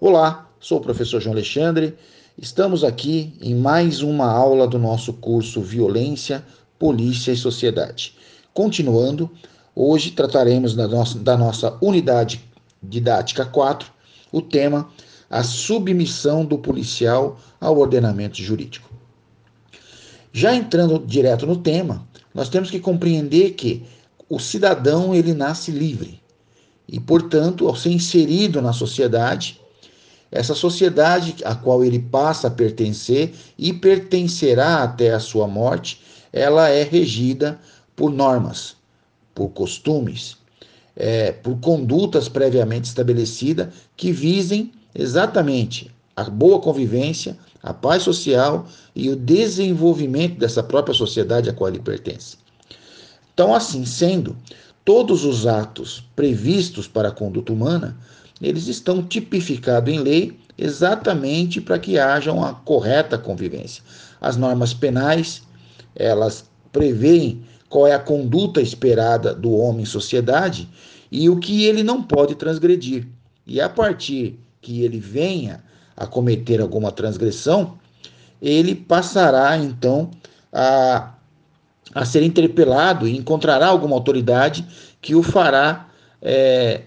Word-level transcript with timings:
Olá, 0.00 0.48
sou 0.60 0.78
o 0.78 0.80
professor 0.80 1.20
João 1.20 1.32
Alexandre. 1.32 1.98
Estamos 2.40 2.84
aqui 2.84 3.34
em 3.40 3.52
mais 3.52 4.00
uma 4.00 4.30
aula 4.30 4.64
do 4.64 4.78
nosso 4.78 5.12
curso 5.12 5.60
Violência, 5.60 6.44
Polícia 6.78 7.32
e 7.32 7.36
Sociedade. 7.36 8.14
Continuando, 8.54 9.28
hoje 9.74 10.12
trataremos 10.12 10.76
da 10.76 10.86
nossa, 10.86 11.18
da 11.18 11.36
nossa 11.36 11.76
unidade 11.82 12.40
didática 12.80 13.44
4, 13.44 13.90
o 14.30 14.40
tema 14.40 14.88
a 15.28 15.42
submissão 15.42 16.44
do 16.44 16.58
policial 16.58 17.36
ao 17.60 17.76
ordenamento 17.76 18.36
jurídico. 18.40 18.88
Já 20.32 20.54
entrando 20.54 21.04
direto 21.04 21.44
no 21.44 21.56
tema, 21.56 22.06
nós 22.32 22.48
temos 22.48 22.70
que 22.70 22.78
compreender 22.78 23.54
que 23.54 23.84
o 24.28 24.38
cidadão 24.38 25.12
ele 25.12 25.34
nasce 25.34 25.72
livre 25.72 26.22
e, 26.86 27.00
portanto, 27.00 27.66
ao 27.66 27.74
ser 27.74 27.90
inserido 27.90 28.62
na 28.62 28.72
sociedade, 28.72 29.60
essa 30.30 30.54
sociedade 30.54 31.36
a 31.44 31.54
qual 31.54 31.84
ele 31.84 31.98
passa 31.98 32.48
a 32.48 32.50
pertencer 32.50 33.32
e 33.56 33.72
pertencerá 33.72 34.82
até 34.82 35.12
a 35.12 35.20
sua 35.20 35.46
morte, 35.46 36.00
ela 36.32 36.68
é 36.68 36.82
regida 36.82 37.58
por 37.96 38.12
normas, 38.12 38.76
por 39.34 39.48
costumes, 39.48 40.36
é, 40.94 41.32
por 41.32 41.58
condutas 41.60 42.28
previamente 42.28 42.88
estabelecidas 42.88 43.68
que 43.96 44.12
visem 44.12 44.72
exatamente 44.94 45.90
a 46.14 46.24
boa 46.24 46.60
convivência, 46.60 47.38
a 47.62 47.72
paz 47.72 48.02
social 48.02 48.66
e 48.94 49.08
o 49.08 49.16
desenvolvimento 49.16 50.38
dessa 50.38 50.62
própria 50.62 50.94
sociedade 50.94 51.48
a 51.48 51.52
qual 51.52 51.70
ele 51.70 51.78
pertence. 51.78 52.36
Então, 53.32 53.54
assim 53.54 53.86
sendo, 53.86 54.36
todos 54.84 55.24
os 55.24 55.46
atos 55.46 56.04
previstos 56.16 56.88
para 56.88 57.08
a 57.08 57.12
conduta 57.12 57.52
humana, 57.52 57.96
eles 58.40 58.66
estão 58.66 59.02
tipificados 59.02 59.92
em 59.92 59.98
lei 59.98 60.38
exatamente 60.56 61.60
para 61.60 61.78
que 61.78 61.98
haja 61.98 62.32
uma 62.32 62.54
correta 62.54 63.16
convivência. 63.16 63.82
As 64.20 64.36
normas 64.36 64.74
penais, 64.74 65.42
elas 65.94 66.48
preveem 66.72 67.44
qual 67.68 67.86
é 67.86 67.94
a 67.94 67.98
conduta 67.98 68.60
esperada 68.60 69.34
do 69.34 69.52
homem 69.52 69.82
em 69.82 69.86
sociedade 69.86 70.68
e 71.10 71.28
o 71.28 71.38
que 71.38 71.64
ele 71.64 71.82
não 71.82 72.02
pode 72.02 72.34
transgredir. 72.34 73.06
E 73.46 73.60
a 73.60 73.68
partir 73.68 74.38
que 74.60 74.82
ele 74.82 74.98
venha 74.98 75.62
a 75.96 76.06
cometer 76.06 76.60
alguma 76.60 76.92
transgressão, 76.92 77.78
ele 78.40 78.74
passará 78.74 79.56
então 79.56 80.10
a, 80.52 81.14
a 81.94 82.04
ser 82.04 82.22
interpelado 82.22 83.06
e 83.06 83.16
encontrará 83.16 83.66
alguma 83.66 83.96
autoridade 83.96 84.66
que 85.00 85.14
o 85.14 85.22
fará 85.22 85.88
é, 86.20 86.82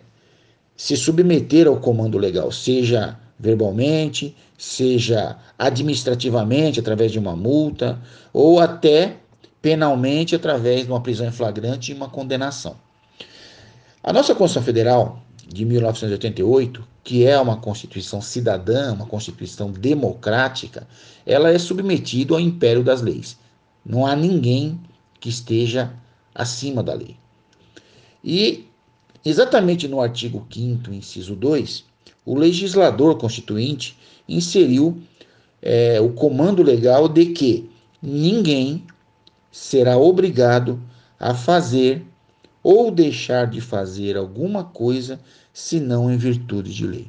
se 0.82 0.98
submeter 0.98 1.68
ao 1.68 1.78
comando 1.78 2.18
legal, 2.18 2.52
seja 2.52 3.16
verbalmente, 3.40 4.36
seja 4.58 5.38
administrativamente, 5.56 6.80
através 6.80 7.12
de 7.12 7.20
uma 7.20 7.36
multa, 7.36 8.02
ou 8.34 8.60
até 8.60 9.18
penalmente, 9.62 10.34
através 10.34 10.86
de 10.86 10.92
uma 10.92 11.00
prisão 11.00 11.28
em 11.28 11.32
flagrante 11.32 11.92
e 11.92 11.94
uma 11.94 12.10
condenação. 12.10 12.76
A 14.04 14.12
nossa 14.12 14.34
Constituição 14.34 14.64
Federal 14.64 15.22
de 15.48 15.66
1988, 15.66 16.84
que 17.04 17.28
é 17.28 17.40
uma 17.40 17.58
Constituição 17.58 18.20
cidadã, 18.20 18.92
uma 18.92 19.06
Constituição 19.06 19.72
democrática, 19.72 20.88
ela 21.28 21.52
é 21.52 21.60
submetida 21.60 22.34
ao 22.34 22.40
império 22.40 22.84
das 22.84 23.04
leis. 23.04 23.38
Não 23.86 24.04
há 24.04 24.16
ninguém 24.16 24.80
que 25.20 25.30
esteja 25.30 25.94
acima 26.34 26.82
da 26.82 26.96
lei. 26.96 27.16
E, 28.24 28.71
exatamente 29.24 29.88
no 29.88 30.02
artigo 30.02 30.46
5, 30.52 30.94
inciso 30.94 31.36
2, 31.36 31.86
o 32.26 32.36
legislador 32.36 33.18
constituinte 33.18 33.98
inseriu 34.28 35.02
é, 35.62 36.00
o 36.02 36.12
comando 36.14 36.64
legal 36.64 37.08
de 37.08 37.28
que 37.28 37.70
ninguém 38.02 38.86
será 39.52 39.98
obrigado 39.98 40.82
a 41.20 41.36
fazer 41.36 42.04
ou 42.64 42.92
deixar 42.92 43.48
de 43.48 43.60
fazer 43.60 44.16
alguma 44.16 44.64
coisa 44.64 45.20
senão 45.54 46.12
em 46.12 46.18
virtude 46.18 46.74
de 46.74 46.88
lei. 46.88 47.08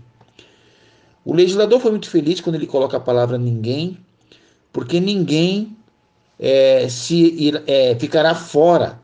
O 1.24 1.32
legislador 1.32 1.80
foi 1.80 1.90
muito 1.92 2.10
feliz 2.10 2.40
quando 2.40 2.56
ele 2.56 2.66
coloca 2.66 2.96
a 2.96 3.00
palavra 3.00 3.38
ninguém, 3.38 3.96
porque 4.72 4.98
ninguém 4.98 5.76
é, 6.38 6.88
se 6.88 7.52
é, 7.66 7.94
ficará 7.94 8.34
fora 8.34 9.00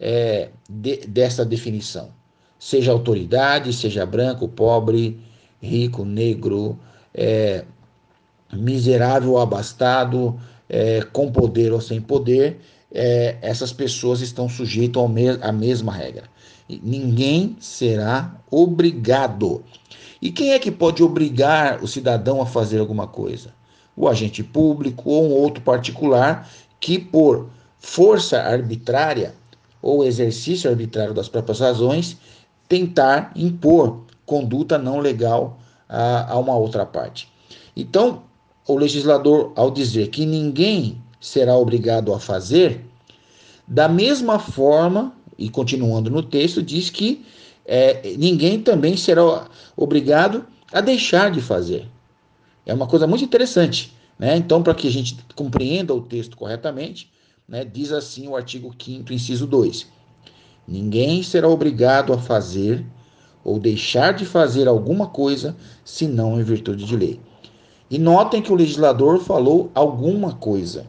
é, 0.00 0.48
de, 0.68 0.98
dessa 1.06 1.44
definição. 1.44 2.10
Seja 2.58 2.92
autoridade, 2.92 3.72
seja 3.72 4.04
branco, 4.04 4.48
pobre, 4.48 5.20
rico, 5.60 6.04
negro, 6.04 6.78
é, 7.14 7.64
miserável 8.52 9.32
ou 9.32 9.40
abastado, 9.40 10.38
é, 10.68 11.02
com 11.12 11.30
poder 11.30 11.72
ou 11.72 11.80
sem 11.80 12.00
poder, 12.00 12.60
é, 12.92 13.36
essas 13.42 13.72
pessoas 13.72 14.20
estão 14.20 14.48
sujeitas 14.48 15.02
à 15.42 15.52
mesma 15.52 15.92
regra. 15.92 16.24
Ninguém 16.68 17.56
será 17.60 18.34
obrigado. 18.50 19.62
E 20.20 20.30
quem 20.30 20.52
é 20.52 20.58
que 20.58 20.70
pode 20.70 21.02
obrigar 21.02 21.82
o 21.82 21.88
cidadão 21.88 22.42
a 22.42 22.46
fazer 22.46 22.78
alguma 22.78 23.06
coisa? 23.06 23.54
O 23.96 24.08
agente 24.08 24.42
público 24.42 25.10
ou 25.10 25.28
um 25.28 25.32
outro 25.32 25.62
particular 25.62 26.48
que, 26.78 26.98
por 26.98 27.48
força 27.78 28.40
arbitrária 28.40 29.34
ou 29.80 30.04
exercício 30.04 30.68
arbitrário 30.68 31.14
das 31.14 31.28
próprias 31.28 31.60
razões, 31.60 32.18
tentar 32.68 33.32
impor 33.34 34.00
conduta 34.26 34.76
não 34.76 34.98
legal 34.98 35.58
a, 35.88 36.32
a 36.32 36.38
uma 36.38 36.54
outra 36.54 36.84
parte. 36.84 37.28
Então, 37.74 38.22
o 38.66 38.76
legislador, 38.76 39.52
ao 39.56 39.70
dizer 39.70 40.08
que 40.08 40.26
ninguém 40.26 41.00
será 41.20 41.56
obrigado 41.56 42.12
a 42.12 42.20
fazer, 42.20 42.84
da 43.66 43.88
mesma 43.88 44.38
forma, 44.38 45.12
e 45.38 45.48
continuando 45.48 46.10
no 46.10 46.22
texto, 46.22 46.62
diz 46.62 46.90
que 46.90 47.24
é, 47.64 48.14
ninguém 48.16 48.60
também 48.60 48.96
será 48.96 49.48
obrigado 49.76 50.44
a 50.72 50.80
deixar 50.80 51.30
de 51.30 51.40
fazer. 51.40 51.86
É 52.66 52.74
uma 52.74 52.86
coisa 52.86 53.06
muito 53.06 53.24
interessante. 53.24 53.92
Né? 54.18 54.36
Então, 54.36 54.62
para 54.62 54.74
que 54.74 54.88
a 54.88 54.90
gente 54.90 55.16
compreenda 55.34 55.94
o 55.94 56.00
texto 56.00 56.36
corretamente, 56.36 57.10
né, 57.48 57.64
diz 57.64 57.92
assim 57.92 58.28
o 58.28 58.36
artigo 58.36 58.74
5, 58.78 59.12
inciso 59.12 59.46
2: 59.46 59.86
Ninguém 60.68 61.22
será 61.22 61.48
obrigado 61.48 62.12
a 62.12 62.18
fazer 62.18 62.84
ou 63.42 63.58
deixar 63.58 64.12
de 64.12 64.26
fazer 64.26 64.68
alguma 64.68 65.06
coisa 65.06 65.56
senão 65.82 66.38
em 66.38 66.44
virtude 66.44 66.84
de 66.84 66.94
lei. 66.94 67.18
E 67.90 67.98
notem 67.98 68.42
que 68.42 68.52
o 68.52 68.54
legislador 68.54 69.18
falou 69.18 69.70
alguma 69.74 70.34
coisa, 70.34 70.86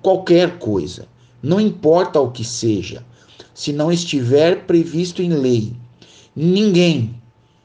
qualquer 0.00 0.60
coisa, 0.60 1.08
não 1.42 1.60
importa 1.60 2.20
o 2.20 2.30
que 2.30 2.44
seja, 2.44 3.04
se 3.52 3.72
não 3.72 3.90
estiver 3.90 4.66
previsto 4.66 5.20
em 5.20 5.30
lei. 5.30 5.74
Ninguém, 6.36 7.20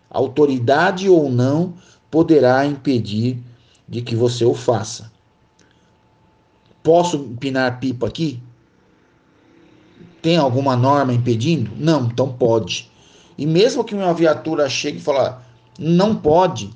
autoridade 0.09 1.08
ou 1.08 1.30
não, 1.30 1.75
poderá 2.09 2.66
impedir 2.66 3.38
de 3.88 4.02
que 4.02 4.16
você 4.16 4.44
o 4.44 4.56
faça. 4.56 5.12
Posso 6.81 7.18
empinar 7.18 7.80
pipa 7.80 8.08
aqui? 8.08 8.42
Tem 10.23 10.38
alguma 10.38 10.78
norma 10.78 11.13
impedindo? 11.13 11.69
Não, 11.78 12.06
então 12.06 12.31
pode. 12.31 12.89
E 13.38 13.45
mesmo 13.45 13.84
que 13.84 13.94
uma 13.94 14.13
viatura 14.13 14.69
chegue 14.69 14.97
e 14.97 15.01
fale, 15.01 15.35
não 15.78 16.16
pode, 16.16 16.72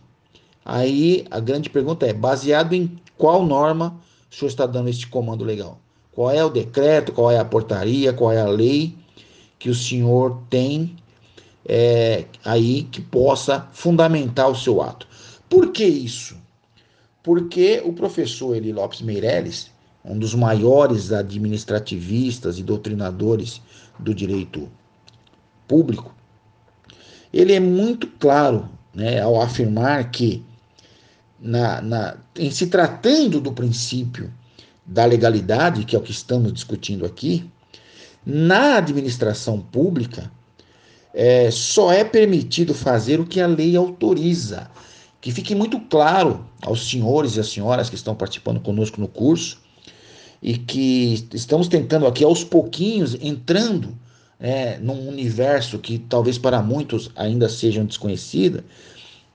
aí 0.66 1.26
a 1.32 1.40
grande 1.40 1.70
pergunta 1.70 2.06
é, 2.06 2.12
baseado 2.12 2.74
em 2.74 3.00
qual 3.18 3.46
norma 3.46 3.98
o 4.30 4.36
senhor 4.36 4.50
está 4.50 4.66
dando 4.66 4.90
este 4.90 5.08
comando 5.08 5.46
legal? 5.46 5.80
Qual 6.12 6.30
é 6.30 6.44
o 6.44 6.50
decreto, 6.50 7.14
qual 7.14 7.32
é 7.32 7.40
a 7.40 7.46
portaria, 7.46 8.12
qual 8.12 8.34
é 8.34 8.42
a 8.42 8.50
lei 8.50 8.98
que 9.58 9.70
o 9.70 9.76
senhor 9.76 10.42
tem 10.50 10.98
é, 11.66 12.26
aí 12.44 12.84
que 12.84 13.00
possa 13.00 13.66
fundamentar 13.72 14.50
o 14.50 14.56
seu 14.58 14.82
ato? 14.82 15.08
Por 15.50 15.72
que 15.72 15.86
isso? 15.86 16.36
Porque 17.24 17.82
o 17.86 17.94
professor 17.94 18.58
Eli 18.58 18.74
Lopes 18.74 19.00
Meirelles, 19.00 19.72
um 20.08 20.18
dos 20.18 20.34
maiores 20.34 21.12
administrativistas 21.12 22.58
e 22.58 22.64
doutrinadores 22.64 23.62
do 24.00 24.14
direito 24.16 24.72
público, 25.68 26.16
ele 27.34 27.54
é 27.54 27.60
muito 27.60 28.08
claro 28.08 28.70
né, 28.94 29.22
ao 29.22 29.42
afirmar 29.42 30.10
que, 30.10 30.44
na, 31.40 31.82
na, 31.82 32.18
em 32.38 32.50
se 32.50 32.68
tratando 32.68 33.42
do 33.42 33.52
princípio 33.52 34.34
da 34.86 35.04
legalidade, 35.04 35.84
que 35.84 35.96
é 35.96 36.00
o 36.00 36.02
que 36.02 36.12
estamos 36.12 36.54
discutindo 36.54 37.06
aqui, 37.06 37.50
na 38.26 38.78
administração 38.78 39.60
pública, 39.60 40.32
é, 41.14 41.52
só 41.52 41.92
é 41.92 42.04
permitido 42.04 42.74
fazer 42.74 43.20
o 43.20 43.26
que 43.26 43.42
a 43.42 43.48
lei 43.48 43.76
autoriza. 43.76 44.70
Que 45.20 45.32
fique 45.32 45.54
muito 45.54 45.80
claro 45.80 46.46
aos 46.62 46.90
senhores 46.90 47.36
e 47.36 47.40
às 47.40 47.50
senhoras 47.50 47.90
que 47.90 47.96
estão 47.96 48.16
participando 48.16 48.62
conosco 48.62 49.02
no 49.02 49.08
curso 49.08 49.67
e 50.42 50.58
que 50.58 51.28
estamos 51.34 51.68
tentando 51.68 52.06
aqui 52.06 52.24
aos 52.24 52.44
pouquinhos 52.44 53.16
entrando 53.22 53.98
é, 54.40 54.78
num 54.80 55.08
universo 55.08 55.80
que 55.80 55.98
talvez 55.98 56.38
para 56.38 56.62
muitos 56.62 57.10
ainda 57.16 57.50
sejam 57.50 57.86
desconhecida, 57.86 58.64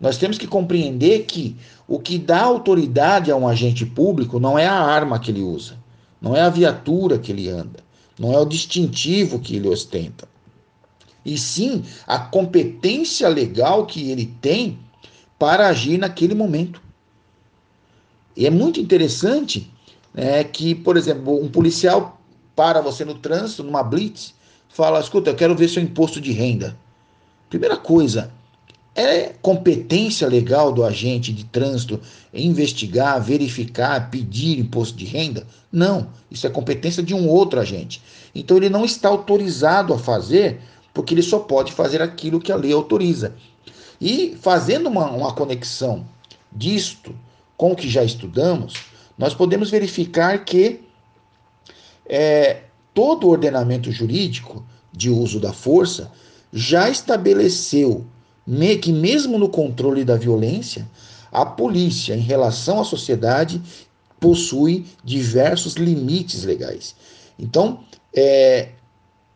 Nós 0.03 0.19
temos 0.19 0.37
que 0.37 0.49
compreender 0.49 1.27
que 1.27 1.57
o 1.87 2.01
que 2.01 2.19
dá 2.19 2.43
autoridade 2.43 3.31
a 3.31 3.37
um 3.37 3.47
agente 3.47 3.87
público 3.87 4.41
não 4.41 4.59
é 4.59 4.67
a 4.67 4.75
arma 4.75 5.21
que 5.21 5.31
ele 5.31 5.43
usa, 5.43 5.77
não 6.21 6.37
é 6.37 6.41
a 6.41 6.51
viatura 6.51 7.21
que 7.21 7.31
ele 7.31 7.49
anda, 7.49 7.79
não 8.19 8.33
é 8.33 8.39
o 8.39 8.45
distintivo 8.45 9.39
que 9.39 9.55
ele 9.55 9.69
ostenta, 9.69 10.29
e 11.25 11.39
sim 11.39 11.85
a 12.05 12.19
competência 12.19 13.29
legal 13.29 13.87
que 13.87 14.11
ele 14.11 14.27
tem 14.41 14.77
para 15.39 15.69
agir 15.69 15.99
naquele 15.99 16.35
momento. 16.35 16.83
E 18.37 18.45
é 18.45 18.51
muito 18.51 18.81
interessante 18.81 19.71
é, 20.15 20.45
que, 20.45 20.75
por 20.75 20.97
exemplo, 20.97 21.43
um 21.43 21.49
policial 21.49 22.21
para 22.55 22.81
você 22.81 23.05
no 23.05 23.15
trânsito, 23.15 23.63
numa 23.63 23.83
blitz, 23.83 24.35
fala: 24.69 25.01
escuta, 25.01 25.31
eu 25.31 25.35
quero 25.35 25.55
ver 25.55 25.69
seu 25.69 25.83
imposto 25.83 26.21
de 26.21 26.33
renda. 26.33 26.77
Primeira 27.49 27.77
coisa, 27.77 28.31
é 28.95 29.35
competência 29.41 30.29
legal 30.29 30.73
do 30.73 30.85
agente 30.85 31.33
de 31.33 31.45
trânsito 31.45 32.01
investigar, 32.33 33.23
verificar, 33.23 34.11
pedir 34.11 34.59
imposto 34.59 34.97
de 34.97 35.07
renda? 35.07 35.47
Não, 35.71 36.09
isso 36.31 36.47
é 36.47 36.51
competência 36.51 37.03
de 37.03 37.15
um 37.15 37.29
outro 37.29 37.59
agente. 37.59 38.03
Então 38.35 38.57
ele 38.57 38.69
não 38.69 38.85
está 38.85 39.09
autorizado 39.09 39.95
a 39.95 39.99
fazer, 39.99 40.61
porque 40.93 41.15
ele 41.15 41.23
só 41.23 41.39
pode 41.39 41.73
fazer 41.73 42.03
aquilo 42.03 42.41
que 42.41 42.53
a 42.53 42.57
lei 42.57 42.73
autoriza. 42.73 43.35
E 44.01 44.37
fazendo 44.41 44.89
uma, 44.89 45.11
uma 45.11 45.33
conexão 45.33 46.05
disto 46.51 47.15
com 47.57 47.73
o 47.73 47.77
que 47.77 47.89
já 47.89 48.05
estudamos, 48.05 48.75
nós 49.17 49.35
podemos 49.35 49.71
verificar 49.71 50.45
que 50.45 50.81
é, 52.07 52.65
todo 52.95 53.27
o 53.27 53.31
ordenamento 53.31 53.91
jurídico 53.91 54.65
de 54.93 55.09
uso 55.11 55.41
da 55.41 55.53
força 55.53 56.11
já 56.53 56.91
estabeleceu 56.91 58.07
que, 58.81 58.93
mesmo 58.93 59.39
no 59.39 59.49
controle 59.49 60.05
da 60.05 60.17
violência, 60.17 60.89
a 61.31 61.47
polícia, 61.47 62.15
em 62.15 62.21
relação 62.21 62.81
à 62.81 62.85
sociedade, 62.85 63.63
possui 64.21 64.87
diversos 65.05 65.75
limites 65.75 66.45
legais. 66.45 66.95
Então, 67.39 67.81
é, 68.15 68.71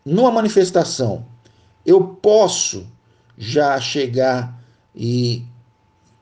numa 0.05 0.31
manifestação, 0.31 1.25
eu 1.85 2.03
posso 2.05 2.87
já 3.39 3.81
chegar 3.81 4.61
e 4.95 5.45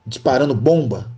disparando 0.06 0.54
bomba 0.54 1.10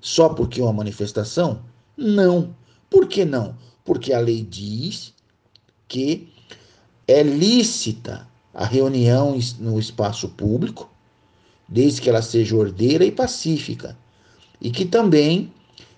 só 0.00 0.28
porque 0.30 0.60
é 0.60 0.64
uma 0.64 0.72
manifestação? 0.72 1.62
Não. 1.96 2.54
Por 2.88 3.06
que 3.06 3.24
não? 3.24 3.56
Porque 3.84 4.12
a 4.12 4.20
lei 4.20 4.42
diz 4.42 5.12
que 5.88 6.28
é 7.06 7.22
lícita 7.22 8.26
a 8.54 8.64
reunião 8.64 9.38
no 9.58 9.78
espaço 9.78 10.28
público, 10.28 10.90
desde 11.68 12.00
que 12.00 12.08
ela 12.08 12.22
seja 12.22 12.56
ordeira 12.56 13.04
e 13.04 13.12
pacífica. 13.12 13.96
E 14.60 14.70
que 14.70 14.84
também 14.84 15.52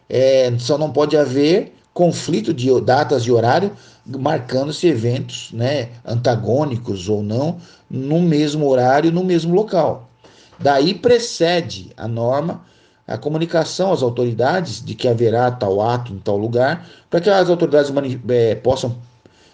é, 0.09 0.57
só 0.59 0.77
não 0.77 0.93
pode 0.93 1.17
haver 1.17 1.75
conflito 1.95 2.55
de 2.55 2.69
datas 2.81 3.23
e 3.25 3.33
horário 3.33 3.77
marcando-se 4.07 4.87
eventos 4.87 5.51
né, 5.53 5.91
antagônicos 6.05 7.09
ou 7.09 7.23
não 7.23 7.59
no 7.89 8.21
mesmo 8.21 8.69
horário, 8.69 9.13
no 9.13 9.23
mesmo 9.23 9.55
local. 9.55 10.11
Daí 10.59 10.95
precede 10.95 11.91
a 11.97 12.09
norma 12.09 12.65
a 13.13 13.19
comunicação 13.19 13.93
às 13.93 14.03
autoridades 14.03 14.83
de 14.83 14.95
que 14.95 15.07
haverá 15.07 15.51
tal 15.51 15.81
ato 15.81 16.13
em 16.13 16.19
tal 16.19 16.37
lugar, 16.37 16.89
para 17.11 17.21
que 17.21 17.29
as 17.29 17.51
autoridades 17.51 17.93
é, 18.29 18.55
possam 18.55 18.97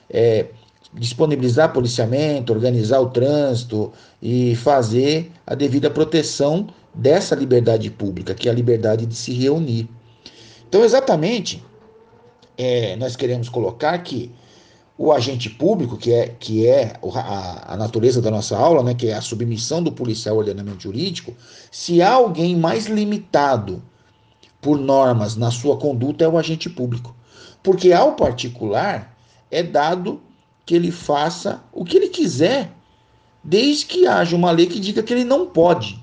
é, 0.09 0.47
disponibilizar 0.95 1.73
policiamento, 1.73 2.53
organizar 2.53 3.01
o 3.01 3.11
trânsito 3.11 3.93
e 4.23 4.55
fazer 4.57 5.31
a 5.47 5.55
devida 5.55 5.91
proteção 5.91 6.69
dessa 6.95 7.35
liberdade 7.35 7.91
pública, 7.91 8.35
que 8.35 8.49
é 8.49 8.51
a 8.51 8.55
liberdade 8.55 9.07
de 9.07 9.15
se 9.15 9.33
reunir. 9.33 9.89
Então, 10.69 10.85
exatamente, 10.85 11.63
é, 12.57 12.97
nós 12.97 13.17
queremos 13.17 13.49
colocar 13.49 13.97
que 13.99 14.31
o 14.99 15.13
agente 15.13 15.49
público, 15.49 15.97
que 15.97 16.13
é, 16.13 16.29
que 16.29 16.67
é 16.67 16.95
a, 17.15 17.75
a, 17.75 17.77
natureza 17.77 18.21
da 18.21 18.33
nossa 18.33 18.59
aula, 18.59 18.83
né, 18.83 18.95
que 18.95 19.07
é 19.07 19.15
a 19.15 19.21
submissão 19.21 19.81
do 19.81 19.93
policial 19.93 20.35
ao 20.35 20.41
ordenamento 20.41 20.83
jurídico, 20.83 21.37
se 21.71 22.03
há 22.03 22.15
alguém 22.15 22.57
mais 22.57 22.87
limitado 22.87 23.81
por 24.61 24.77
normas 24.77 25.37
na 25.37 25.53
sua 25.53 25.77
conduta 25.77 26.25
é 26.25 26.29
o 26.29 26.37
agente 26.37 26.69
público. 26.69 27.15
Porque 27.63 27.93
ao 27.93 28.17
particular 28.17 29.17
é 29.53 29.63
dado 29.63 30.21
que 30.67 30.75
ele 30.75 30.91
faça 30.91 31.63
o 31.73 31.85
que 31.85 31.97
ele 31.97 32.09
quiser, 32.09 32.73
desde 33.43 33.87
que 33.87 34.05
haja 34.05 34.35
uma 34.35 34.51
lei 34.51 34.67
que 34.67 34.81
diga 34.81 35.03
que 35.03 35.15
ele 35.15 35.25
não 35.25 35.47
pode. 35.47 36.03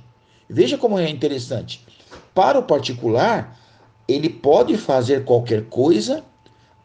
Veja 0.49 0.77
como 0.77 0.97
é 0.97 1.09
interessante. 1.09 1.85
Para 2.33 2.59
o 2.59 2.63
particular, 2.63 3.59
ele 4.07 4.29
pode 4.29 4.77
fazer 4.77 5.25
qualquer 5.25 5.65
coisa 5.65 6.23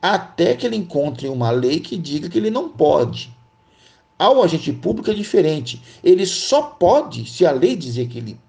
até 0.00 0.54
que 0.54 0.66
ele 0.66 0.76
encontre 0.76 1.28
uma 1.28 1.50
lei 1.50 1.80
que 1.80 1.96
diga 1.96 2.28
que 2.28 2.38
ele 2.38 2.50
não 2.50 2.68
pode. 2.68 3.34
Ao 4.18 4.42
agente 4.42 4.72
público 4.72 5.10
é 5.10 5.14
diferente. 5.14 5.82
Ele 6.02 6.26
só 6.26 6.62
pode 6.62 7.28
se 7.28 7.46
a 7.46 7.52
lei 7.52 7.74
dizer 7.76 8.06
que 8.08 8.18
ele, 8.18 8.40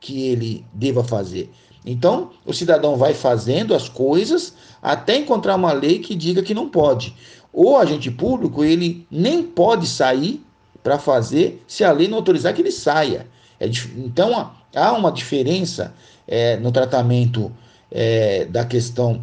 que 0.00 0.26
ele 0.26 0.64
deva 0.72 1.04
fazer. 1.04 1.50
Então, 1.84 2.30
o 2.44 2.52
cidadão 2.52 2.96
vai 2.96 3.14
fazendo 3.14 3.74
as 3.74 3.88
coisas 3.88 4.54
até 4.82 5.16
encontrar 5.16 5.56
uma 5.56 5.72
lei 5.72 5.98
que 5.98 6.14
diga 6.14 6.42
que 6.42 6.54
não 6.54 6.68
pode. 6.68 7.14
O 7.52 7.76
agente 7.76 8.10
público, 8.10 8.62
ele 8.62 9.06
nem 9.10 9.42
pode 9.42 9.86
sair 9.86 10.44
para 10.82 10.98
fazer 10.98 11.62
se 11.66 11.84
a 11.84 11.92
lei 11.92 12.08
não 12.08 12.18
autorizar 12.18 12.54
que 12.54 12.62
ele 12.62 12.72
saia. 12.72 13.26
É, 13.58 13.66
então, 13.96 14.52
há 14.74 14.92
uma 14.92 15.10
diferença 15.10 15.94
é, 16.26 16.56
no 16.56 16.70
tratamento 16.70 17.52
é, 17.90 18.44
da 18.44 18.64
questão 18.64 19.22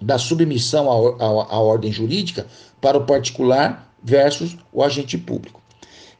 da 0.00 0.18
submissão 0.18 1.16
à, 1.20 1.24
à, 1.24 1.58
ordem 1.58 1.90
jurídica 1.92 2.46
para 2.80 2.96
o 2.96 3.04
particular 3.04 3.92
versus 4.02 4.56
o 4.72 4.82
agente 4.82 5.18
público. 5.18 5.60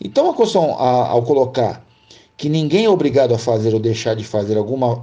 Então, 0.00 0.30
a 0.30 0.34
questão, 0.34 0.74
a, 0.78 1.08
ao 1.08 1.22
colocar 1.22 1.84
que 2.36 2.48
ninguém 2.48 2.84
é 2.84 2.90
obrigado 2.90 3.34
a 3.34 3.38
fazer 3.38 3.74
ou 3.74 3.80
deixar 3.80 4.14
de 4.14 4.24
fazer 4.24 4.56
alguma, 4.56 5.02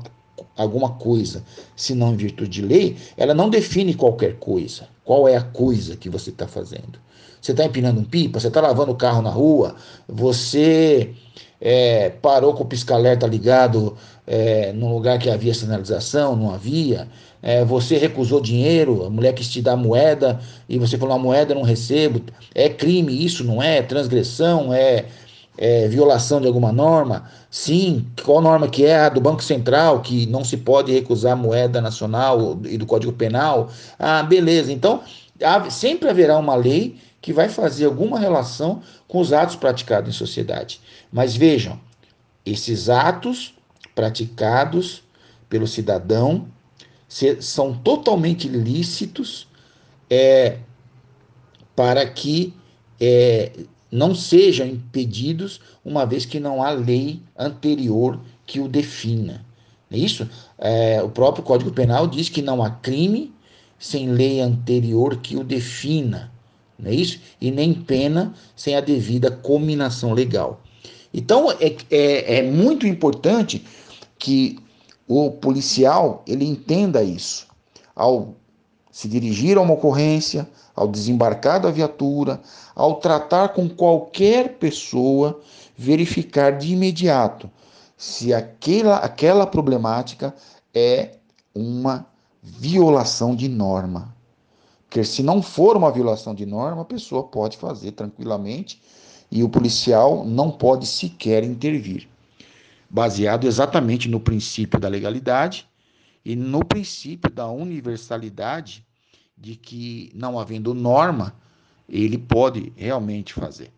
alguma 0.55 0.91
coisa, 0.91 1.43
se 1.75 1.93
não 1.93 2.13
em 2.13 2.15
virtude 2.15 2.49
de 2.49 2.61
lei, 2.61 2.97
ela 3.17 3.33
não 3.33 3.49
define 3.49 3.93
qualquer 3.93 4.37
coisa. 4.37 4.87
Qual 5.03 5.27
é 5.27 5.35
a 5.35 5.43
coisa 5.43 5.95
que 5.95 6.09
você 6.09 6.29
está 6.29 6.47
fazendo? 6.47 6.99
Você 7.41 7.51
está 7.51 7.65
empinando 7.65 7.99
um 7.99 8.03
pipa? 8.03 8.39
Você 8.39 8.47
está 8.47 8.59
lavando 8.59 8.91
o 8.91 8.95
carro 8.95 9.21
na 9.21 9.29
rua? 9.29 9.75
Você 10.07 11.13
é, 11.59 12.09
parou 12.09 12.53
com 12.53 12.63
o 12.63 12.65
pisca-alerta 12.65 13.25
ligado 13.27 13.95
é, 14.27 14.73
lugar 14.73 15.19
que 15.19 15.29
havia 15.29 15.53
sinalização? 15.53 16.35
Não 16.35 16.53
havia? 16.53 17.07
é, 17.45 17.63
você 17.63 17.95
recusou 17.95 18.41
dinheiro, 18.41 19.05
a 19.05 19.09
mulher 19.09 19.31
quis 19.31 19.47
te 19.47 19.61
dar 19.61 19.77
moeda 19.77 20.39
e 20.67 20.79
você 20.79 20.97
falou: 20.97 21.13
a 21.13 21.19
moeda 21.19 21.53
não 21.53 21.61
recebo. 21.61 22.19
É 22.55 22.67
crime 22.67 23.23
isso, 23.23 23.43
não 23.43 23.61
é? 23.61 23.83
Transgressão, 23.83 24.73
é, 24.73 25.05
é 25.55 25.87
violação 25.87 26.41
de 26.41 26.47
alguma 26.47 26.71
norma? 26.71 27.29
Sim. 27.51 28.07
Qual 28.23 28.41
norma 28.41 28.67
que 28.67 28.83
é? 28.83 28.97
A 28.97 29.09
do 29.09 29.21
Banco 29.21 29.43
Central, 29.43 30.01
que 30.01 30.25
não 30.25 30.43
se 30.43 30.57
pode 30.57 30.91
recusar 30.91 31.37
moeda 31.37 31.79
nacional 31.79 32.59
e 32.65 32.79
do 32.79 32.85
Código 32.87 33.13
Penal? 33.13 33.69
Ah, 33.99 34.23
beleza. 34.23 34.73
Então, 34.73 35.01
sempre 35.69 36.09
haverá 36.09 36.39
uma 36.39 36.55
lei 36.55 36.97
que 37.25 37.33
vai 37.33 37.49
fazer 37.49 37.85
alguma 37.85 38.19
relação 38.19 38.83
com 39.07 39.19
os 39.19 39.33
atos 39.33 39.55
praticados 39.55 40.13
em 40.13 40.15
sociedade. 40.15 40.79
Mas 41.11 41.35
vejam, 41.35 41.79
esses 42.45 42.87
atos 42.87 43.55
praticados 43.95 45.01
pelo 45.49 45.65
cidadão 45.65 46.47
são 47.39 47.73
totalmente 47.73 48.47
lícitos 48.47 49.47
é, 50.07 50.59
para 51.75 52.07
que 52.07 52.53
é, 53.01 53.53
não 53.91 54.13
sejam 54.13 54.67
impedidos, 54.67 55.59
uma 55.83 56.05
vez 56.05 56.27
que 56.27 56.39
não 56.39 56.61
há 56.61 56.69
lei 56.69 57.23
anterior 57.35 58.19
que 58.45 58.59
o 58.59 58.67
defina. 58.67 59.43
É 59.89 59.97
isso? 59.97 60.29
É, 60.59 61.01
o 61.01 61.09
próprio 61.09 61.43
Código 61.43 61.71
Penal 61.71 62.05
diz 62.05 62.29
que 62.29 62.43
não 62.43 62.61
há 62.61 62.69
crime 62.69 63.33
sem 63.79 64.11
lei 64.11 64.41
anterior 64.41 65.17
que 65.17 65.35
o 65.35 65.43
defina. 65.43 66.34
Não 66.77 66.91
é 66.91 66.93
isso? 66.93 67.19
E 67.39 67.51
nem 67.51 67.73
pena 67.73 68.33
sem 68.55 68.75
a 68.75 68.81
devida 68.81 69.31
cominação 69.31 70.13
legal. 70.13 70.61
Então, 71.13 71.51
é, 71.51 71.75
é, 71.89 72.37
é 72.37 72.43
muito 72.43 72.85
importante 72.85 73.63
que 74.19 74.59
o 75.07 75.31
policial 75.31 76.23
ele 76.27 76.45
entenda 76.45 77.03
isso. 77.03 77.47
Ao 77.95 78.33
se 78.91 79.07
dirigir 79.07 79.57
a 79.57 79.61
uma 79.61 79.73
ocorrência, 79.73 80.47
ao 80.75 80.87
desembarcar 80.87 81.61
da 81.61 81.71
viatura, 81.71 82.41
ao 82.73 82.95
tratar 82.95 83.49
com 83.49 83.69
qualquer 83.69 84.57
pessoa, 84.57 85.39
verificar 85.77 86.57
de 86.57 86.73
imediato 86.73 87.49
se 87.97 88.33
aquela, 88.33 88.97
aquela 88.97 89.47
problemática 89.47 90.35
é 90.73 91.11
uma 91.53 92.05
violação 92.41 93.35
de 93.35 93.47
norma. 93.47 94.14
Porque 94.95 95.03
se 95.03 95.21
não 95.21 95.41
for 95.41 95.75
uma 95.75 95.91
violação 95.91 96.33
de 96.33 96.45
norma, 96.45 96.83
a 96.83 96.85
pessoa 96.85 97.21
pode 97.21 97.57
fazer 97.57 97.91
tranquilamente 97.91 98.81
e 99.29 99.43
o 99.43 99.49
policial 99.49 100.23
não 100.23 100.49
pode 100.49 100.87
sequer 100.87 101.43
intervir. 101.43 102.07
baseado 102.89 103.45
exatamente 103.45 104.07
no 104.07 104.21
princípio 104.21 104.79
da 104.79 104.87
legalidade 104.87 105.67
e 106.23 106.33
no 106.33 106.63
princípio 106.63 107.29
da 107.29 107.45
universalidade 107.49 108.85
de 109.37 109.57
que, 109.57 110.13
não 110.15 110.39
havendo 110.39 110.73
norma, 110.73 111.35
ele 111.89 112.17
pode 112.17 112.71
realmente 112.77 113.33
fazer. 113.33 113.71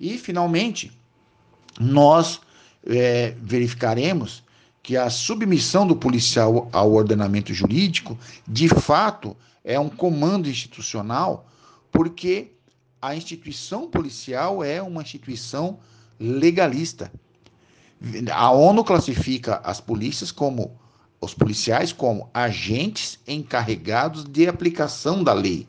E, 0.00 0.18
finalmente, 0.18 0.90
nós 1.78 2.40
é, 2.84 3.36
verificaremos 3.40 4.42
que 4.82 4.96
a 4.96 5.08
submissão 5.08 5.86
do 5.86 5.94
policial 5.94 6.68
ao 6.72 6.92
ordenamento 6.92 7.54
jurídico, 7.54 8.18
de 8.48 8.68
fato, 8.68 9.36
é 9.64 9.80
um 9.80 9.88
comando 9.88 10.48
institucional, 10.48 11.48
porque 11.90 12.52
a 13.00 13.16
instituição 13.16 13.88
policial 13.88 14.62
é 14.62 14.82
uma 14.82 15.02
instituição 15.02 15.78
legalista. 16.20 17.10
A 18.30 18.50
ONU 18.50 18.84
classifica 18.84 19.56
as 19.64 19.80
polícias 19.80 20.30
como 20.30 20.78
os 21.20 21.32
policiais 21.32 21.92
como 21.92 22.28
agentes 22.34 23.18
encarregados 23.26 24.24
de 24.24 24.46
aplicação 24.46 25.24
da 25.24 25.32
lei. 25.32 25.66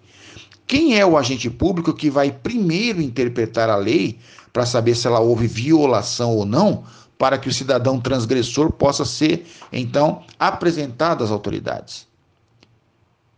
Quem 0.67 0.99
é 0.99 1.05
o 1.05 1.17
agente 1.17 1.49
público 1.49 1.93
que 1.93 2.09
vai 2.09 2.31
primeiro 2.31 3.01
interpretar 3.01 3.69
a 3.69 3.77
lei 3.77 4.19
para 4.51 4.65
saber 4.65 4.95
se 4.95 5.07
ela 5.07 5.19
houve 5.19 5.47
violação 5.47 6.35
ou 6.35 6.45
não, 6.45 6.83
para 7.17 7.37
que 7.37 7.47
o 7.47 7.53
cidadão 7.53 8.01
transgressor 8.01 8.71
possa 8.71 9.05
ser, 9.05 9.45
então, 9.71 10.23
apresentado 10.37 11.23
às 11.23 11.31
autoridades? 11.31 12.07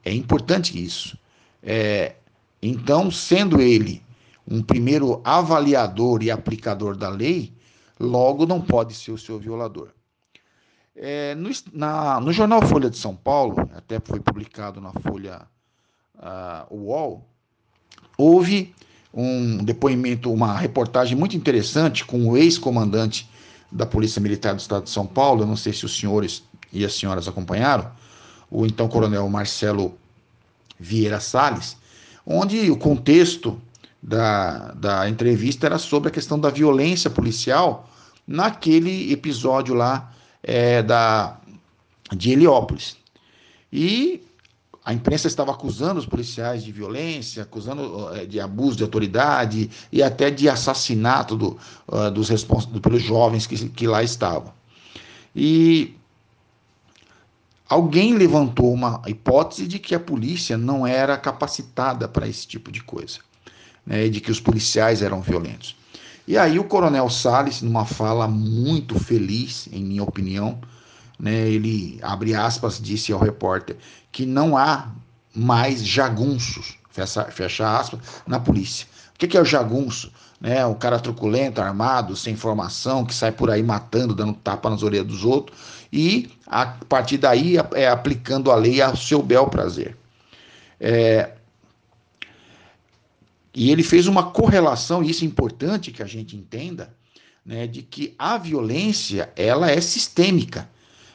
É 0.08 0.14
importante 0.14 0.82
isso. 0.82 1.18
É, 1.62 2.16
então, 2.62 3.12
sendo 3.12 3.60
ele 3.62 4.02
um 4.50 4.62
primeiro 4.62 5.20
avaliador 5.22 6.24
e 6.24 6.32
aplicador 6.32 6.96
da 6.96 7.10
lei, 7.10 7.52
logo 8.00 8.46
não 8.46 8.62
pode 8.62 8.94
ser 8.94 9.12
o 9.12 9.18
seu 9.18 9.38
violador. 9.38 9.90
É, 10.96 11.36
no, 11.36 11.50
na, 11.74 12.22
no 12.22 12.32
jornal 12.32 12.62
Folha 12.62 12.90
de 12.90 12.98
São 12.98 13.14
Paulo, 13.18 13.70
até 13.76 14.00
foi 14.00 14.22
publicado 14.22 14.80
na 14.80 14.94
Folha 14.94 15.46
uh, 16.16 16.74
UOL, 16.74 17.28
houve 18.18 18.74
um 19.14 19.58
depoimento, 19.58 20.32
uma 20.32 20.58
reportagem 20.58 21.18
muito 21.18 21.36
interessante 21.36 22.06
com 22.06 22.30
o 22.30 22.38
ex-comandante 22.38 23.30
da 23.70 23.86
Polícia 23.86 24.22
Militar 24.22 24.56
do 24.56 24.62
Estado 24.62 24.86
de 24.86 24.90
São 24.90 25.06
Paulo, 25.06 25.44
eu 25.44 25.48
não 25.48 25.58
sei 25.58 25.74
se 25.74 25.84
os 25.84 26.00
senhores 26.00 26.44
e 26.72 26.86
as 26.86 26.94
senhoras 26.94 27.28
acompanharam, 27.28 27.92
o 28.50 28.66
então 28.66 28.88
coronel 28.88 29.28
Marcelo 29.30 29.98
Vieira 30.80 31.20
Salles, 31.20 31.78
onde 32.26 32.70
o 32.70 32.78
contexto 32.78 33.60
da, 34.02 34.72
da 34.74 35.10
entrevista 35.10 35.66
era 35.66 35.78
sobre 35.78 36.10
a 36.10 36.12
questão 36.12 36.40
da 36.40 36.50
violência 36.50 37.10
policial 37.10 37.90
naquele 38.28 39.12
episódio 39.12 39.74
lá 39.74 40.14
é, 40.44 40.84
da, 40.84 41.38
de 42.16 42.32
Heliópolis. 42.32 42.98
E 43.72 44.22
a 44.84 44.94
imprensa 44.94 45.28
estava 45.28 45.52
acusando 45.52 46.00
os 46.00 46.06
policiais 46.06 46.64
de 46.64 46.72
violência, 46.72 47.44
acusando 47.44 48.10
é, 48.16 48.26
de 48.26 48.40
abuso 48.40 48.78
de 48.78 48.84
autoridade 48.84 49.70
e 49.92 50.02
até 50.02 50.32
de 50.32 50.48
assassinato 50.48 51.36
do, 51.36 51.58
uh, 51.88 52.10
dos 52.10 52.30
responsáveis 52.30 52.80
pelos 52.80 53.02
jovens 53.02 53.46
que, 53.46 53.68
que 53.70 53.86
lá 53.86 54.02
estavam. 54.02 54.54
E 55.36 55.94
alguém 57.70 58.14
levantou 58.14 58.74
uma 58.74 59.02
hipótese 59.08 59.68
de 59.68 59.80
que 59.80 59.94
a 59.94 60.00
polícia 60.00 60.58
não 60.58 60.86
era 60.86 61.18
capacitada 61.18 62.08
para 62.08 62.28
esse 62.28 62.48
tipo 62.48 62.72
de 62.72 62.82
coisa, 62.82 63.20
né, 63.86 64.08
de 64.10 64.22
que 64.22 64.32
os 64.32 64.40
policiais 64.40 65.02
eram 65.02 65.22
violentos. 65.22 65.76
E 66.28 66.38
aí 66.38 66.60
o 66.60 66.64
Coronel 66.66 67.10
Salles, 67.10 67.62
numa 67.62 67.86
fala 67.86 68.28
muito 68.28 69.00
feliz, 69.00 69.68
em 69.72 69.84
minha 69.84 70.04
opinião, 70.04 70.60
né, 71.18 71.50
ele 71.50 72.00
abre 72.02 72.36
aspas 72.36 72.80
disse 72.82 73.12
ao 73.14 73.20
repórter 73.20 73.78
que 74.12 74.26
não 74.26 74.58
há 74.58 74.90
mais 75.34 75.86
jagunços, 75.86 76.78
fecha, 76.90 77.24
fecha 77.26 77.78
aspas, 77.78 78.00
na 78.26 78.40
polícia. 78.40 78.88
O 79.16 79.20
que, 79.20 79.28
que 79.28 79.38
é 79.38 79.42
o 79.42 79.46
jagunço? 79.46 80.12
Né, 80.40 80.64
o 80.66 80.76
cara 80.76 81.00
truculento, 81.00 81.62
armado, 81.62 82.16
sem 82.16 82.36
formação, 82.36 83.04
que 83.04 83.16
sai 83.16 83.32
por 83.32 83.50
aí 83.50 83.64
matando, 83.64 84.14
dando 84.14 84.34
tapa 84.34 84.70
nas 84.70 84.84
orelhas 84.84 85.08
dos 85.08 85.24
outros, 85.24 85.58
e 85.92 86.30
a 86.46 86.66
partir 86.66 87.18
daí 87.18 87.56
é 87.74 87.88
aplicando 87.88 88.52
a 88.52 88.56
lei 88.56 88.82
ao 88.82 88.96
seu 88.96 89.22
bel 89.22 89.48
prazer. 89.48 89.98
É, 90.80 91.32
e 93.54 93.72
ele 93.72 93.82
fez 93.82 94.08
uma 94.08 94.32
correlação, 94.32 95.04
e 95.04 95.10
isso 95.10 95.24
é 95.24 95.28
importante 95.28 95.92
que 95.92 96.04
a 96.04 96.06
gente 96.06 96.36
entenda, 96.36 96.94
né, 97.44 97.66
de 97.66 97.82
que 97.82 98.14
a 98.20 98.38
violência 98.38 99.32
ela 99.36 99.72
é 99.72 99.82
sistêmica. 99.82 100.70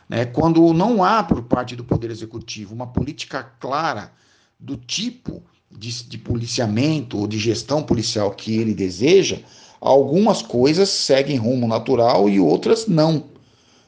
Né? 0.09 0.25
Quando 0.25 0.73
não 0.73 1.05
há 1.05 1.23
por 1.23 1.43
parte 1.43 1.77
do 1.77 1.85
Poder 1.85 2.11
Executivo 2.11 2.75
uma 2.75 2.87
política 2.87 3.43
clara 3.43 4.13
do 4.59 4.77
tipo 4.77 5.43
de, 5.71 6.05
de 6.05 6.19
policiamento 6.19 7.19
ou 7.19 7.27
de 7.27 7.39
gestão 7.39 7.83
policial 7.83 8.31
que 8.33 8.57
ele 8.57 8.75
deseja, 8.75 9.39
algumas 9.81 10.43
coisas 10.43 10.89
seguem 10.89 11.37
rumo 11.37 11.67
natural 11.69 12.29
e 12.29 12.41
outras 12.41 12.87
não. 12.87 13.32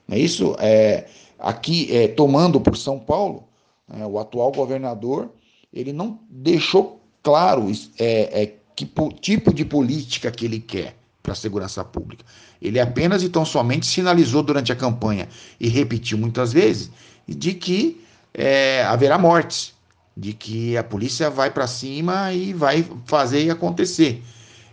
É 0.09 0.19
isso 0.19 0.57
é 0.59 1.07
aqui 1.39 1.95
é, 1.95 2.09
tomando 2.09 2.61
por 2.61 2.77
São 2.77 2.99
Paulo, 2.99 3.45
é, 3.93 4.05
o 4.07 4.19
atual 4.19 4.53
governador 4.53 5.31
ele 5.73 5.93
não 5.93 6.19
deixou 6.31 7.01
claro 7.23 7.71
é, 7.99 8.43
é, 8.43 8.55
que 8.77 8.89
tipo 9.21 9.53
de 9.53 9.65
política 9.65 10.31
que 10.31 10.45
ele 10.45 10.61
quer 10.61 10.97
para 11.23 11.33
a 11.33 11.37
segurança 11.37 11.83
pública. 11.85 12.25
Ele 12.61 12.79
apenas 12.79 13.23
e 13.23 13.29
tão 13.29 13.45
somente 13.45 13.87
sinalizou 13.87 14.43
durante 14.43 14.71
a 14.71 14.77
campanha 14.77 15.29
e 15.59 15.69
repetiu 15.69 16.19
muitas 16.19 16.53
vezes 16.53 16.91
de 17.27 17.55
que 17.55 18.05
é, 18.33 18.83
haverá 18.85 19.19
mortes, 19.19 19.73
de 20.17 20.33
que 20.33 20.77
a 20.77 20.85
polícia 20.85 21.31
vai 21.31 21.51
para 21.51 21.67
cima 21.67 22.33
e 22.33 22.53
vai 22.53 22.87
fazer 23.07 23.51
acontecer. 23.51 24.23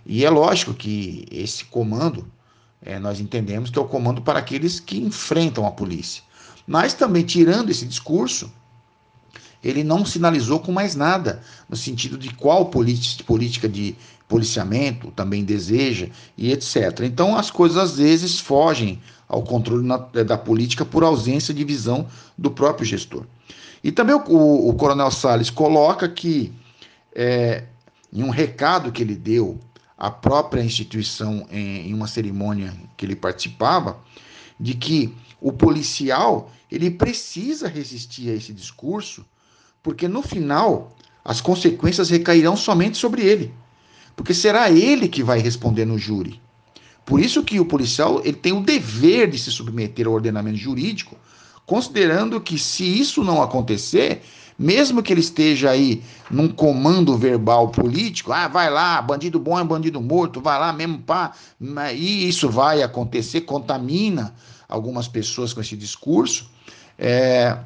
E 0.06 0.26
é 0.26 0.30
lógico 0.30 0.74
que 0.74 1.26
esse 1.32 1.66
comando, 1.66 2.28
é, 2.84 3.00
nós 3.00 3.20
entendemos 3.20 3.70
que 3.70 3.78
é 3.78 3.82
o 3.82 3.86
comando 3.86 4.22
para 4.22 4.40
aqueles 4.40 4.80
que 4.80 4.98
enfrentam 4.98 5.66
a 5.66 5.72
polícia. 5.72 6.24
Mas 6.66 6.94
também 6.94 7.24
tirando 7.24 7.70
esse 7.70 7.86
discurso, 7.86 8.52
ele 9.64 9.84
não 9.84 10.06
sinalizou 10.06 10.60
com 10.60 10.72
mais 10.72 10.96
nada, 10.96 11.44
no 11.70 11.76
sentido 11.76 12.18
de 12.18 12.34
qual 12.34 12.66
política 12.66 13.70
de 13.70 13.96
policiamento 14.28 15.12
também 15.12 15.44
deseja 15.44 16.08
e 16.38 16.52
etc. 16.52 17.02
Então 17.04 17.36
as 17.36 17.52
coisas 17.52 17.78
às 17.78 17.98
vezes 17.98 18.40
fogem 18.40 19.02
ao 19.28 19.44
controle 19.44 19.88
eh, 20.14 20.24
da 20.24 20.38
política 20.38 20.84
por 20.84 21.04
ausência 21.04 21.54
de 21.54 21.64
visão 21.64 22.08
do 22.38 22.50
próprio 22.50 22.86
gestor. 22.86 23.26
E 23.84 23.92
também 23.92 24.16
o, 24.16 24.24
o, 24.28 24.70
o 24.70 24.74
Coronel 24.74 25.12
Salles 25.12 25.50
coloca 25.50 26.08
que, 26.08 26.52
é, 27.14 27.64
em 28.12 28.24
um 28.24 28.30
recado 28.30 28.92
que 28.92 29.02
ele 29.02 29.16
deu 29.16 29.60
à 30.02 30.10
própria 30.10 30.64
instituição 30.64 31.46
em 31.52 31.94
uma 31.94 32.08
cerimônia 32.08 32.74
que 32.98 33.06
ele 33.06 33.16
participava, 33.16 34.00
de 34.60 34.74
que 34.74 35.14
o 35.40 35.54
policial 35.54 36.52
ele 36.72 36.90
precisa 36.90 37.68
resistir 37.68 38.32
a 38.32 38.34
esse 38.34 38.52
discurso 38.52 39.24
porque 39.84 40.08
no 40.08 40.24
final 40.24 40.96
as 41.24 41.40
consequências 41.40 42.10
recairão 42.10 42.58
somente 42.58 42.98
sobre 42.98 43.22
ele, 43.22 43.54
porque 44.16 44.34
será 44.34 44.72
ele 44.72 45.08
que 45.08 45.22
vai 45.22 45.38
responder 45.38 45.86
no 45.86 46.00
júri. 46.00 46.42
Por 47.06 47.20
isso 47.20 47.44
que 47.44 47.60
o 47.60 47.66
policial 47.66 48.22
ele 48.24 48.38
tem 48.38 48.54
o 48.54 48.64
dever 48.64 49.30
de 49.30 49.38
se 49.38 49.52
submeter 49.52 50.08
ao 50.08 50.14
ordenamento 50.14 50.58
jurídico, 50.58 51.16
considerando 51.64 52.42
que 52.42 52.58
se 52.58 52.84
isso 52.84 53.24
não 53.24 53.40
acontecer, 53.40 54.24
mesmo 54.62 55.02
que 55.02 55.12
ele 55.12 55.22
esteja 55.22 55.72
aí 55.72 56.04
num 56.30 56.48
comando 56.48 57.18
verbal 57.18 57.70
político, 57.70 58.32
ah, 58.32 58.48
vai 58.48 58.70
lá, 58.70 59.02
bandido 59.02 59.40
bom 59.40 59.60
é 59.60 59.64
bandido 59.64 60.00
morto, 60.00 60.40
vai 60.40 60.60
lá 60.60 60.72
mesmo, 60.72 61.00
pá, 61.00 61.32
e 61.96 62.30
isso 62.30 62.48
vai 62.48 62.84
acontecer, 62.84 63.42
contamina 63.42 64.36
algumas 64.70 65.08
pessoas 65.08 65.52
com 65.52 65.62
esse 65.62 65.76
discurso, 65.76 66.48
é, 66.98 67.58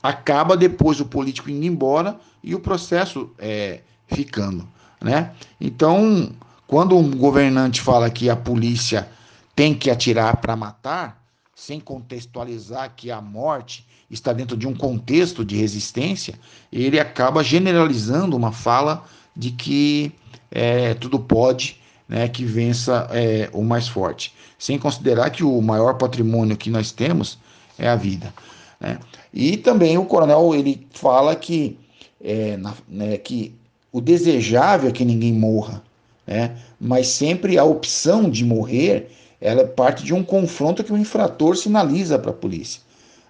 acaba 0.00 0.56
depois 0.56 1.00
o 1.00 1.04
político 1.04 1.50
indo 1.50 1.66
embora 1.66 2.16
e 2.44 2.54
o 2.54 2.60
processo 2.60 3.30
é, 3.36 3.80
ficando, 4.06 4.68
né? 5.02 5.32
Então, 5.60 6.30
quando 6.68 6.96
um 6.96 7.10
governante 7.10 7.80
fala 7.80 8.08
que 8.08 8.30
a 8.30 8.36
polícia 8.36 9.08
tem 9.56 9.74
que 9.74 9.90
atirar 9.90 10.36
para 10.36 10.54
matar, 10.54 11.20
sem 11.58 11.80
contextualizar 11.80 12.94
que 12.96 13.10
a 13.10 13.20
morte 13.20 13.84
está 14.08 14.32
dentro 14.32 14.56
de 14.56 14.64
um 14.64 14.72
contexto 14.72 15.44
de 15.44 15.56
resistência, 15.56 16.38
ele 16.72 17.00
acaba 17.00 17.42
generalizando 17.42 18.36
uma 18.36 18.52
fala 18.52 19.04
de 19.36 19.50
que 19.50 20.12
é, 20.52 20.94
tudo 20.94 21.18
pode, 21.18 21.80
né, 22.08 22.28
que 22.28 22.44
vença 22.44 23.08
é, 23.10 23.50
o 23.52 23.62
mais 23.64 23.88
forte, 23.88 24.32
sem 24.56 24.78
considerar 24.78 25.30
que 25.30 25.42
o 25.42 25.60
maior 25.60 25.94
patrimônio 25.94 26.56
que 26.56 26.70
nós 26.70 26.92
temos 26.92 27.40
é 27.76 27.88
a 27.88 27.96
vida. 27.96 28.32
Né? 28.80 29.00
E 29.34 29.56
também 29.56 29.98
o 29.98 30.04
coronel 30.04 30.54
ele 30.54 30.86
fala 30.92 31.34
que, 31.34 31.76
é, 32.22 32.56
na, 32.56 32.72
né, 32.88 33.18
que 33.18 33.52
o 33.90 34.00
desejável 34.00 34.90
é 34.90 34.92
que 34.92 35.04
ninguém 35.04 35.32
morra, 35.32 35.82
né? 36.24 36.56
mas 36.80 37.08
sempre 37.08 37.58
a 37.58 37.64
opção 37.64 38.30
de 38.30 38.44
morrer 38.44 39.10
ela 39.40 39.62
é 39.62 39.66
parte 39.66 40.04
de 40.04 40.12
um 40.12 40.22
confronto 40.22 40.82
que 40.82 40.92
o 40.92 40.96
infrator 40.96 41.56
sinaliza 41.56 42.18
para 42.18 42.30
a 42.30 42.34
polícia. 42.34 42.80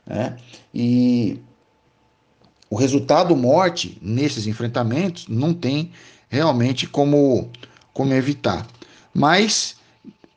Né? 0.06 0.36
E 0.72 1.40
o 2.70 2.76
resultado 2.76 3.34
morte 3.36 3.98
nesses 4.00 4.46
enfrentamentos 4.46 5.26
não 5.28 5.52
tem 5.52 5.92
realmente 6.28 6.86
como, 6.86 7.50
como 7.92 8.12
evitar. 8.12 8.66
Mas 9.12 9.76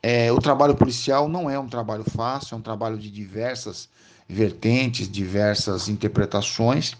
é, 0.02 0.32
o 0.32 0.38
trabalho 0.38 0.74
policial 0.74 1.28
não 1.28 1.48
é 1.48 1.58
um 1.58 1.68
trabalho 1.68 2.04
fácil, 2.04 2.54
é 2.54 2.58
um 2.58 2.62
trabalho 2.62 2.98
de 2.98 3.10
diversas 3.10 3.88
vertentes, 4.28 5.08
diversas 5.08 5.88
interpretações, 5.88 6.94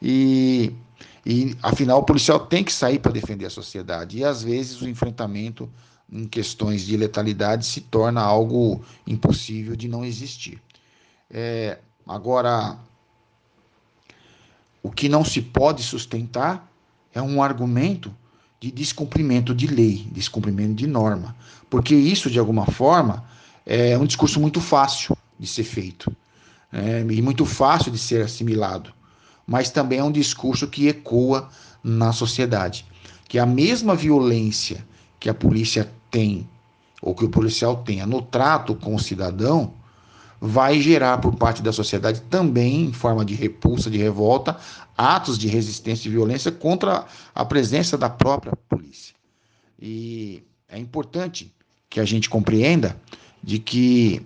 e, 0.00 0.72
e 1.24 1.54
afinal 1.62 1.98
o 1.98 2.02
policial 2.02 2.40
tem 2.40 2.64
que 2.64 2.72
sair 2.72 2.98
para 2.98 3.12
defender 3.12 3.46
a 3.46 3.50
sociedade, 3.50 4.18
e 4.18 4.24
às 4.24 4.42
vezes 4.42 4.80
o 4.80 4.88
enfrentamento 4.88 5.68
em 6.12 6.26
questões 6.26 6.84
de 6.84 6.96
letalidade 6.96 7.64
se 7.64 7.80
torna 7.80 8.20
algo 8.20 8.82
impossível 9.06 9.76
de 9.76 9.88
não 9.88 10.04
existir. 10.04 10.60
É, 11.30 11.78
agora, 12.06 12.76
o 14.82 14.90
que 14.90 15.08
não 15.08 15.24
se 15.24 15.40
pode 15.40 15.82
sustentar 15.82 16.68
é 17.14 17.22
um 17.22 17.42
argumento 17.42 18.14
de 18.58 18.70
descumprimento 18.70 19.54
de 19.54 19.66
lei, 19.66 20.06
descumprimento 20.12 20.74
de 20.74 20.86
norma, 20.86 21.36
porque 21.68 21.94
isso, 21.94 22.30
de 22.30 22.38
alguma 22.38 22.66
forma, 22.66 23.24
é 23.64 23.96
um 23.96 24.04
discurso 24.04 24.40
muito 24.40 24.60
fácil 24.60 25.16
de 25.38 25.46
ser 25.46 25.64
feito 25.64 26.14
é, 26.72 27.00
e 27.08 27.22
muito 27.22 27.46
fácil 27.46 27.90
de 27.90 27.98
ser 27.98 28.22
assimilado, 28.22 28.92
mas 29.46 29.70
também 29.70 30.00
é 30.00 30.04
um 30.04 30.12
discurso 30.12 30.66
que 30.66 30.88
ecoa 30.88 31.48
na 31.82 32.12
sociedade, 32.12 32.84
que 33.28 33.38
a 33.38 33.46
mesma 33.46 33.94
violência 33.94 34.84
que 35.20 35.28
a 35.28 35.34
polícia 35.34 35.90
tem, 36.10 36.48
ou 37.00 37.14
que 37.14 37.24
o 37.24 37.30
policial 37.30 37.76
tenha 37.78 38.06
no 38.06 38.20
trato 38.20 38.74
com 38.74 38.94
o 38.94 39.00
cidadão, 39.00 39.74
vai 40.40 40.80
gerar 40.80 41.18
por 41.18 41.34
parte 41.36 41.62
da 41.62 41.72
sociedade 41.72 42.22
também, 42.22 42.86
em 42.86 42.92
forma 42.92 43.24
de 43.24 43.34
repulsa, 43.34 43.90
de 43.90 43.98
revolta, 43.98 44.56
atos 44.96 45.38
de 45.38 45.48
resistência 45.48 46.08
e 46.08 46.12
violência 46.12 46.50
contra 46.50 47.04
a 47.34 47.44
presença 47.44 47.98
da 47.98 48.08
própria 48.08 48.52
polícia. 48.68 49.14
E 49.80 50.42
é 50.68 50.78
importante 50.78 51.52
que 51.88 52.00
a 52.00 52.04
gente 52.04 52.28
compreenda 52.30 52.96
de 53.42 53.58
que 53.58 54.24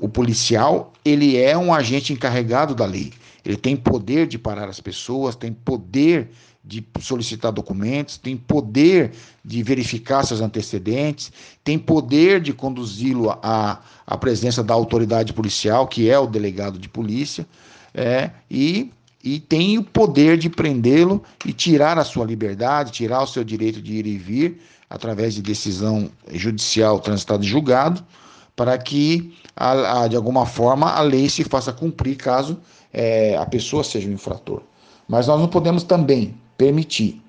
o 0.00 0.08
policial, 0.08 0.92
ele 1.04 1.36
é 1.36 1.56
um 1.56 1.74
agente 1.74 2.12
encarregado 2.12 2.74
da 2.74 2.86
lei. 2.86 3.12
Ele 3.44 3.56
tem 3.56 3.76
poder 3.76 4.26
de 4.26 4.38
parar 4.38 4.68
as 4.68 4.80
pessoas, 4.80 5.36
tem 5.36 5.52
poder 5.52 6.30
de 6.62 6.86
solicitar 7.00 7.50
documentos, 7.50 8.18
tem 8.18 8.36
poder 8.36 9.12
de 9.44 9.62
verificar 9.62 10.24
seus 10.24 10.40
antecedentes, 10.40 11.32
tem 11.64 11.78
poder 11.78 12.40
de 12.40 12.52
conduzi-lo 12.52 13.30
à, 13.42 13.80
à 14.06 14.16
presença 14.16 14.62
da 14.62 14.74
autoridade 14.74 15.32
policial, 15.32 15.86
que 15.86 16.08
é 16.10 16.18
o 16.18 16.26
delegado 16.26 16.78
de 16.78 16.88
polícia, 16.88 17.46
é, 17.94 18.30
e, 18.50 18.92
e 19.24 19.40
tem 19.40 19.78
o 19.78 19.82
poder 19.82 20.36
de 20.36 20.50
prendê-lo 20.50 21.22
e 21.46 21.52
tirar 21.52 21.98
a 21.98 22.04
sua 22.04 22.26
liberdade, 22.26 22.92
tirar 22.92 23.22
o 23.22 23.26
seu 23.26 23.42
direito 23.42 23.80
de 23.80 23.94
ir 23.94 24.06
e 24.06 24.18
vir, 24.18 24.60
através 24.88 25.34
de 25.34 25.42
decisão 25.42 26.10
judicial 26.32 27.00
transitada 27.00 27.44
e 27.44 27.48
julgado, 27.48 28.04
para 28.54 28.76
que, 28.76 29.34
a, 29.56 30.02
a, 30.02 30.08
de 30.08 30.16
alguma 30.16 30.44
forma, 30.44 30.90
a 30.90 31.00
lei 31.00 31.30
se 31.30 31.44
faça 31.44 31.72
cumprir 31.72 32.16
caso 32.16 32.58
é, 32.92 33.36
a 33.36 33.46
pessoa 33.46 33.82
seja 33.82 34.08
um 34.08 34.12
infrator. 34.12 34.62
Mas 35.08 35.26
nós 35.26 35.40
não 35.40 35.48
podemos 35.48 35.82
também 35.82 36.34
permitir 36.60 37.22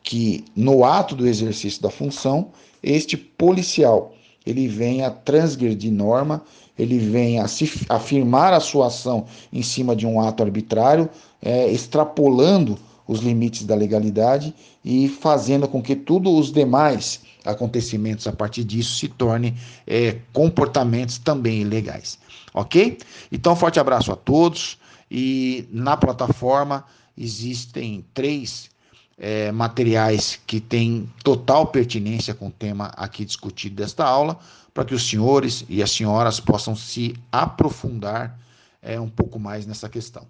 que 0.00 0.44
no 0.54 0.84
ato 0.84 1.16
do 1.16 1.26
exercício 1.26 1.82
da 1.82 1.90
função 1.90 2.52
este 2.80 3.16
policial 3.16 4.14
ele 4.46 4.68
venha 4.68 5.10
transgredir 5.10 5.92
norma, 5.92 6.40
ele 6.78 6.96
venha 6.96 7.48
se 7.48 7.68
afirmar 7.88 8.52
a 8.52 8.60
sua 8.60 8.86
ação 8.86 9.26
em 9.52 9.60
cima 9.60 9.96
de 9.96 10.06
um 10.06 10.20
ato 10.20 10.44
arbitrário, 10.44 11.10
é, 11.42 11.68
extrapolando 11.70 12.78
os 13.08 13.18
limites 13.18 13.64
da 13.66 13.74
legalidade 13.74 14.54
e 14.84 15.08
fazendo 15.08 15.66
com 15.66 15.82
que 15.82 15.96
todos 15.96 16.32
os 16.32 16.52
demais 16.52 17.22
acontecimentos 17.44 18.28
a 18.28 18.32
partir 18.32 18.62
disso 18.62 18.96
se 18.96 19.08
tornem 19.08 19.56
é, 19.84 20.18
comportamentos 20.32 21.18
também 21.18 21.62
ilegais. 21.62 22.20
Ok? 22.54 22.98
Então, 23.32 23.56
forte 23.56 23.80
abraço 23.80 24.12
a 24.12 24.16
todos 24.16 24.78
e 25.10 25.66
na 25.72 25.96
plataforma 25.96 26.84
existem 27.20 28.04
três 28.14 28.70
é, 29.18 29.52
materiais 29.52 30.40
que 30.46 30.60
têm 30.60 31.12
total 31.22 31.66
pertinência 31.66 32.34
com 32.34 32.48
o 32.48 32.50
tema 32.50 32.86
aqui 32.96 33.24
discutido 33.24 33.76
desta 33.76 34.04
aula, 34.04 34.38
para 34.72 34.84
que 34.84 34.94
os 34.94 35.06
senhores 35.06 35.64
e 35.68 35.82
as 35.82 35.90
senhoras 35.90 36.40
possam 36.40 36.74
se 36.74 37.14
aprofundar 37.30 38.38
é, 38.80 38.98
um 38.98 39.10
pouco 39.10 39.38
mais 39.38 39.66
nessa 39.66 39.88
questão. 39.88 40.26